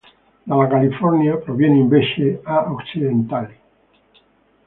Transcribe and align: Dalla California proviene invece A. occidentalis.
Dalla 0.47 0.65
California 0.67 1.37
proviene 1.37 1.77
invece 1.77 2.39
A. 2.43 2.71
occidentalis. 2.71 3.59